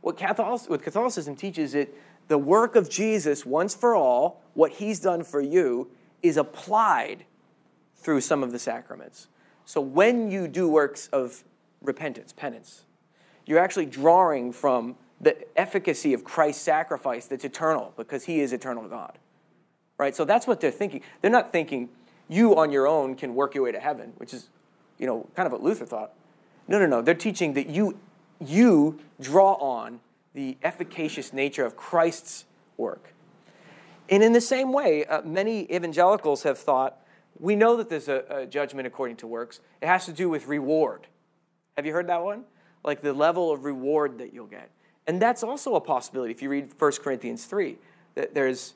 [0.00, 1.86] What, Catholicism teaches is
[2.26, 5.92] the work of Jesus once for all, what he's done for you,
[6.24, 7.24] is applied
[7.94, 9.28] through some of the sacraments.
[9.66, 11.44] So when you do works of
[11.82, 12.84] repentance, penance,
[13.44, 18.88] you're actually drawing from the efficacy of Christ's sacrifice that's eternal because he is eternal
[18.88, 19.18] God.
[19.98, 20.14] Right?
[20.14, 21.02] So that's what they're thinking.
[21.20, 21.88] They're not thinking,
[22.28, 24.48] you on your own can work your way to heaven, which is,
[24.98, 26.12] you know, kind of what Luther thought.
[26.68, 27.02] No, no, no.
[27.02, 27.98] They're teaching that you,
[28.40, 30.00] you draw on
[30.34, 32.44] the efficacious nature of Christ's
[32.76, 33.14] work.
[34.08, 37.00] And in the same way, uh, many evangelicals have thought
[37.38, 39.60] we know that there's a, a, judgment according to works.
[39.80, 41.06] It has to do with reward.
[41.76, 42.44] Have you heard that one?
[42.84, 44.70] Like the level of reward that you'll get.
[45.06, 47.76] And that's also a possibility if you read 1 Corinthians 3,
[48.14, 48.74] that there's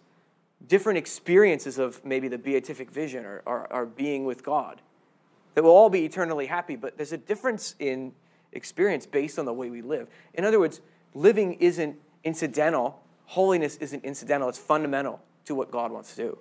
[0.66, 4.80] different experiences of maybe the beatific vision or, or, or being with God
[5.54, 8.12] that we'll all be eternally happy, but there's a difference in
[8.52, 10.08] experience based on the way we live.
[10.34, 10.80] In other words,
[11.14, 16.38] living isn't incidental, holiness isn't incidental, it's fundamental to what God wants to do.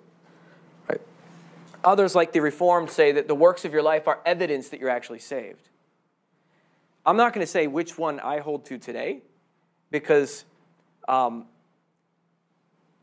[1.84, 4.90] Others, like the Reformed, say that the works of your life are evidence that you're
[4.90, 5.68] actually saved.
[7.06, 9.22] I'm not going to say which one I hold to today
[9.90, 10.44] because
[11.08, 11.46] um,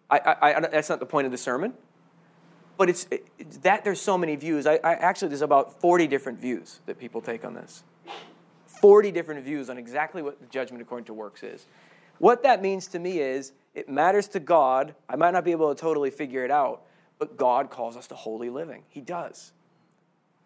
[0.10, 1.74] I, I, I, that's not the point of the sermon.
[2.78, 3.26] But it's it,
[3.64, 4.68] that there's so many views.
[4.68, 7.84] I, actually there's about 40 different views that people take on this.
[8.82, 11.66] 40 different views on exactly what the judgment according to works is.
[12.20, 14.94] What that means to me is it matters to God.
[15.10, 16.84] I might not be able to totally figure it out,
[17.20, 18.84] but God calls us to holy living.
[18.90, 19.52] He does.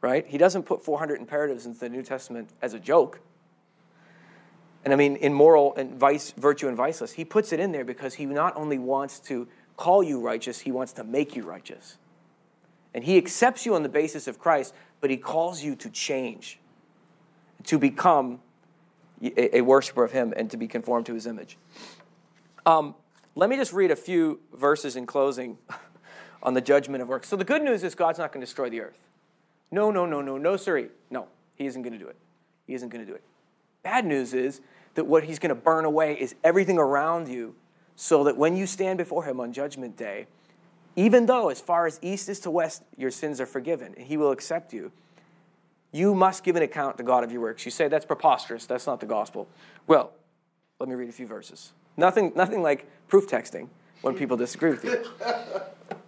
[0.02, 0.26] Right?
[0.26, 3.20] He doesn't put 400 imperatives into the New Testament as a joke.
[4.84, 7.72] And I mean, in moral and vice, virtue and vice lists, he puts it in
[7.72, 11.44] there because he not only wants to call you righteous, he wants to make you
[11.44, 11.98] righteous.
[12.94, 16.60] And he accepts you on the basis of Christ, but he calls you to change,
[17.66, 18.42] to become
[19.22, 21.58] a, a worshiper of him and to be conformed to his image.
[22.66, 22.96] Um,
[23.36, 25.58] let me just read a few verses in closing
[26.44, 27.28] on the judgment of works.
[27.28, 28.98] So the good news is God's not going to destroy the earth.
[29.72, 30.90] No, no, no, no, no, sirree.
[31.10, 32.18] No, he isn't going to do it.
[32.68, 33.24] He isn't going to do it.
[33.84, 34.62] Bad news is
[34.96, 37.56] that what he's going to burn away is everything around you
[37.96, 40.28] so that when you stand before him on judgment day,
[40.96, 44.18] even though as far as east is to west your sins are forgiven and he
[44.18, 44.92] will accept you,
[45.92, 47.66] you must give an account to God of your works.
[47.66, 49.48] You say that's preposterous, that's not the gospel.
[49.88, 50.12] Well,
[50.80, 51.74] let me read a few verses.
[51.98, 53.68] Nothing, nothing like proof texting
[54.02, 55.06] when people disagree with you.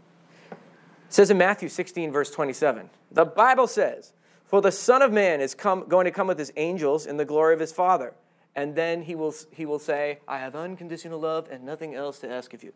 [1.13, 4.13] It says in Matthew 16, verse 27, the Bible says,
[4.45, 7.25] For the Son of Man is come, going to come with his angels in the
[7.25, 8.15] glory of his Father
[8.55, 12.29] and then he will, he will say, I have unconditional love and nothing else to
[12.29, 12.73] ask of you.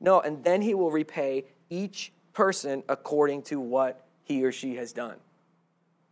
[0.00, 4.92] No, and then he will repay each person according to what he or she has
[4.92, 5.16] done.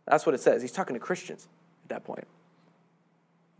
[0.05, 0.61] That's what it says.
[0.61, 1.47] He's talking to Christians
[1.85, 2.27] at that point.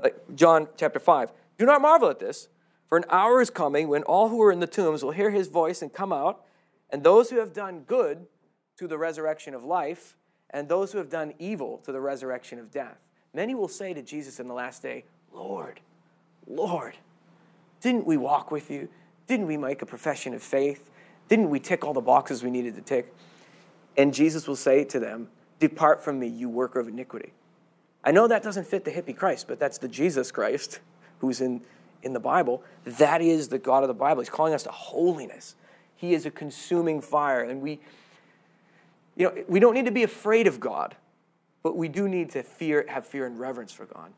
[0.01, 1.31] Like John chapter 5.
[1.57, 2.47] Do not marvel at this,
[2.87, 5.47] for an hour is coming when all who are in the tombs will hear his
[5.47, 6.43] voice and come out,
[6.89, 8.25] and those who have done good
[8.77, 10.15] to the resurrection of life,
[10.51, 12.97] and those who have done evil to the resurrection of death.
[13.33, 15.79] Many will say to Jesus in the last day, Lord,
[16.47, 16.95] Lord,
[17.81, 18.89] didn't we walk with you?
[19.27, 20.89] Didn't we make a profession of faith?
[21.27, 23.13] Didn't we tick all the boxes we needed to tick?
[23.95, 27.33] And Jesus will say to them, Depart from me, you worker of iniquity.
[28.03, 30.79] I know that doesn't fit the hippie Christ, but that's the Jesus Christ
[31.19, 31.61] who's in,
[32.01, 32.63] in the Bible.
[32.85, 34.21] That is the God of the Bible.
[34.21, 35.55] He's calling us to holiness.
[35.99, 37.43] He is a consuming fire.
[37.43, 37.81] And we,
[39.17, 40.95] you know, we don't need to be afraid of God,
[41.61, 44.13] but we do need to fear, have fear and reverence for God.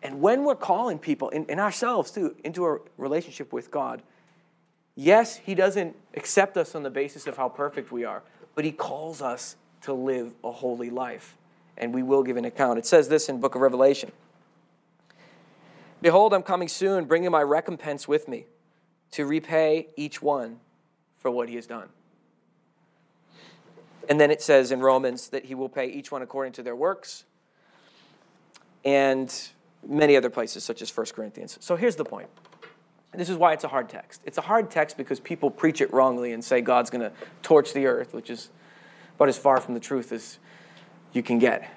[0.00, 4.00] And when we're calling people, and, ourselves too, into a relationship with God,
[4.94, 8.22] yes, He doesn't accept us on the basis of how perfect we are,
[8.54, 11.36] but He calls us to live a holy life.
[11.76, 12.78] And we will give an account.
[12.78, 14.12] It says this in book of Revelation.
[16.00, 18.44] Behold, I'm coming soon, bringing my recompense with me
[19.10, 20.60] to repay each one
[21.24, 21.88] for what he has done.
[24.10, 26.76] And then it says in Romans that he will pay each one according to their
[26.76, 27.24] works.
[28.84, 29.34] And
[29.88, 31.56] many other places, such as 1 Corinthians.
[31.62, 32.28] So here's the point.
[33.14, 34.20] This is why it's a hard text.
[34.26, 37.72] It's a hard text because people preach it wrongly and say God's going to torch
[37.72, 38.50] the earth, which is
[39.16, 40.38] about as far from the truth as
[41.14, 41.70] you can get.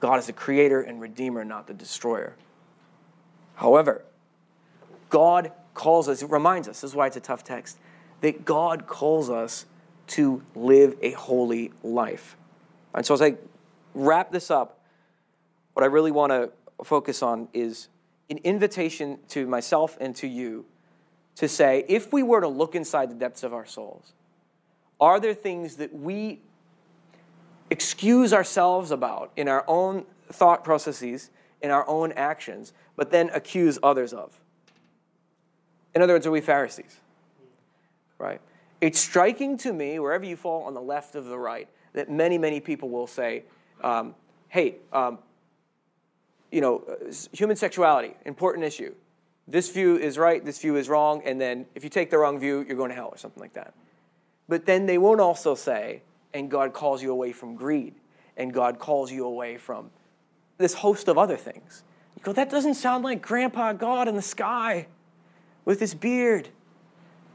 [0.00, 2.34] God is the creator and redeemer, not the destroyer.
[3.54, 4.02] However,
[5.10, 7.78] God calls us, it reminds us, this is why it's a tough text,
[8.20, 9.66] that God calls us
[10.08, 12.36] to live a holy life.
[12.94, 13.36] And so as I
[13.94, 14.80] wrap this up,
[15.74, 16.50] what I really want to
[16.84, 17.88] focus on is
[18.28, 20.64] an invitation to myself and to you
[21.36, 24.12] to say if we were to look inside the depths of our souls,
[25.00, 26.40] are there things that we
[27.70, 31.30] excuse ourselves about in our own thought processes,
[31.62, 34.38] in our own actions, but then accuse others of?
[35.94, 37.00] In other words, are we Pharisees?
[38.20, 38.40] Right?
[38.80, 42.38] It's striking to me, wherever you fall on the left of the right, that many,
[42.38, 43.44] many people will say,
[43.82, 44.14] um,
[44.48, 45.18] hey, um,
[46.52, 48.94] you know, uh, human sexuality, important issue.
[49.48, 52.38] This view is right, this view is wrong, and then if you take the wrong
[52.38, 53.74] view, you're going to hell or something like that.
[54.48, 56.02] But then they won't also say,
[56.34, 57.94] and God calls you away from greed,
[58.36, 59.90] and God calls you away from
[60.58, 61.82] this host of other things.
[62.16, 64.86] You go, that doesn't sound like Grandpa God in the sky
[65.64, 66.48] with his beard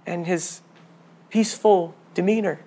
[0.05, 0.61] and his
[1.35, 2.61] peaceful demeanor.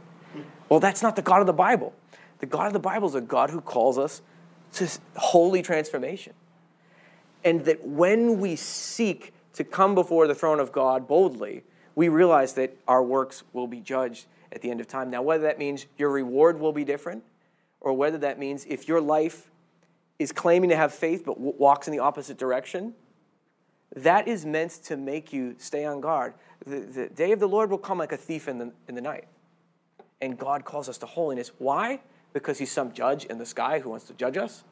[0.68, 1.94] Well, that's not the God of the Bible.
[2.40, 4.20] The God of the Bible is a God who calls us
[4.74, 6.34] to holy transformation.
[7.42, 11.64] And that when we seek to come before the throne of God boldly,
[11.94, 15.08] we realize that our works will be judged at the end of time.
[15.08, 17.24] Now, whether that means your reward will be different,
[17.80, 19.50] or whether that means if your life
[20.18, 22.92] is claiming to have faith but walks in the opposite direction,
[23.96, 26.34] that is meant to make you stay on guard.
[26.68, 29.00] The, the day of the Lord will come like a thief in the, in the
[29.00, 29.26] night.
[30.20, 31.50] And God calls us to holiness.
[31.58, 32.00] Why?
[32.32, 34.64] Because He's some judge in the sky who wants to judge us?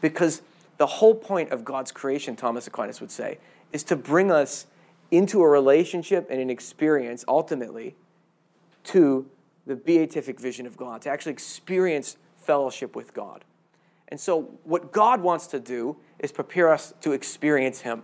[0.00, 0.42] Because
[0.76, 3.38] the whole point of God's creation, Thomas Aquinas would say,
[3.72, 4.66] is to bring us
[5.10, 7.96] into a relationship and an experience, ultimately,
[8.84, 9.26] to
[9.66, 13.44] the beatific vision of God, to actually experience fellowship with God.
[14.08, 18.02] And so, what God wants to do is prepare us to experience Him.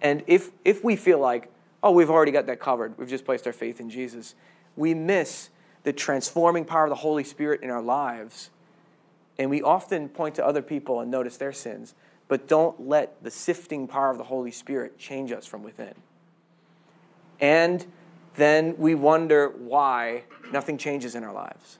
[0.00, 1.50] And if, if we feel like,
[1.82, 4.34] oh, we've already got that covered, we've just placed our faith in Jesus,
[4.76, 5.50] we miss
[5.82, 8.50] the transforming power of the Holy Spirit in our lives.
[9.38, 11.94] And we often point to other people and notice their sins
[12.32, 15.92] but don't let the sifting power of the Holy Spirit change us from within.
[17.40, 17.84] And
[18.36, 21.78] then we wonder why nothing changes in our lives.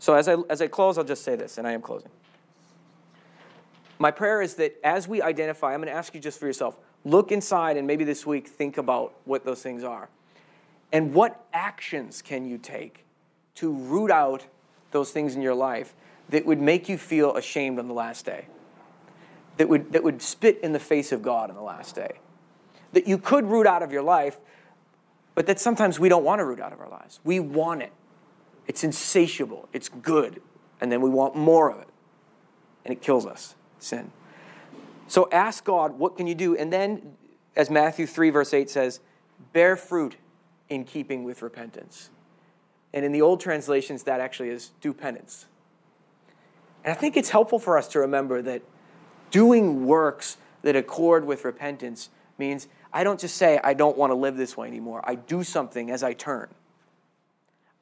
[0.00, 2.10] So, as I, as I close, I'll just say this, and I am closing.
[4.00, 6.76] My prayer is that as we identify, I'm going to ask you just for yourself
[7.04, 10.08] look inside and maybe this week think about what those things are.
[10.92, 13.04] And what actions can you take
[13.56, 14.46] to root out
[14.90, 15.94] those things in your life
[16.28, 18.46] that would make you feel ashamed on the last day?
[19.56, 22.18] that would, that would spit in the face of God on the last day.
[22.92, 24.38] That you could root out of your life,
[25.34, 27.20] but that sometimes we don't want to root out of our lives.
[27.24, 27.92] We want it.
[28.66, 30.40] It's insatiable, it's good,
[30.80, 31.88] and then we want more of it.
[32.84, 34.10] And it kills us, sin.
[35.06, 36.56] So ask God, what can you do?
[36.56, 37.14] And then,
[37.56, 39.00] as Matthew 3, verse 8 says,
[39.52, 40.16] bear fruit
[40.68, 42.10] in keeping with repentance.
[42.92, 45.46] And in the old translations, that actually is do penance.
[46.84, 48.62] And I think it's helpful for us to remember that
[49.30, 54.14] doing works that accord with repentance means I don't just say, I don't want to
[54.14, 55.00] live this way anymore.
[55.04, 56.48] I do something as I turn.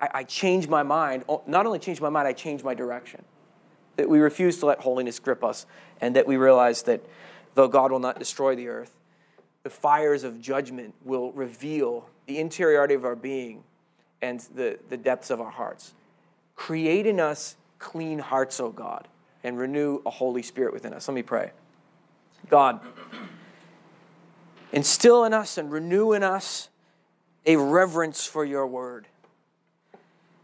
[0.00, 1.24] I, I change my mind.
[1.28, 3.22] Oh, not only change my mind, I change my direction.
[3.96, 5.66] That we refuse to let holiness grip us,
[6.00, 7.04] and that we realize that
[7.54, 8.96] though God will not destroy the earth,
[9.62, 13.62] the fires of judgment will reveal the interiority of our being
[14.20, 15.94] and the, the depths of our hearts.
[16.56, 19.08] Create in us clean hearts, O God
[19.44, 21.08] and renew a Holy Spirit within us.
[21.08, 21.50] Let me pray.
[22.48, 22.80] God,
[24.72, 26.68] instill in us and renew in us
[27.44, 29.08] a reverence for your word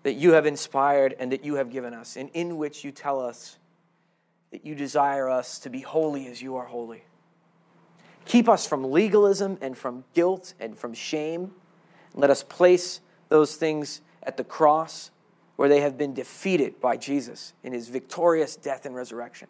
[0.02, 3.20] that you have inspired and that you have given us, and in which you tell
[3.20, 3.58] us
[4.50, 7.02] that you desire us to be holy as you are holy.
[8.24, 11.52] Keep us from legalism and from guilt and from shame.
[12.14, 15.10] Let us place those things at the cross
[15.56, 19.48] where they have been defeated by Jesus in his victorious death and resurrection.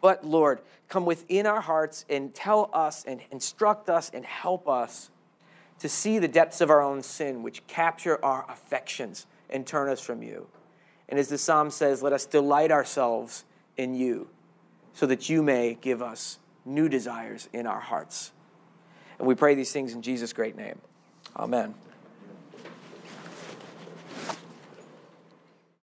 [0.00, 5.10] But Lord, come within our hearts and tell us and instruct us and help us
[5.82, 10.00] to see the depths of our own sin, which capture our affections and turn us
[10.00, 10.46] from you.
[11.08, 13.44] And as the psalm says, let us delight ourselves
[13.76, 14.28] in you
[14.92, 18.30] so that you may give us new desires in our hearts.
[19.18, 20.78] And we pray these things in Jesus' great name.
[21.34, 21.74] Amen.